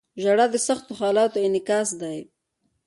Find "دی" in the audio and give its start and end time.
2.01-2.17